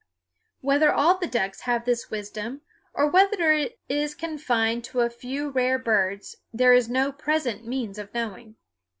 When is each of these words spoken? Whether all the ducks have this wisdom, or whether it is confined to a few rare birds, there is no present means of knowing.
Whether 0.61 0.91
all 0.91 1.19
the 1.19 1.27
ducks 1.27 1.61
have 1.61 1.85
this 1.85 2.09
wisdom, 2.09 2.61
or 2.91 3.05
whether 3.07 3.53
it 3.53 3.77
is 3.87 4.15
confined 4.15 4.83
to 4.85 5.01
a 5.01 5.11
few 5.11 5.49
rare 5.49 5.77
birds, 5.77 6.37
there 6.51 6.73
is 6.73 6.89
no 6.89 7.11
present 7.11 7.67
means 7.67 7.99
of 7.99 8.11
knowing. 8.11 8.55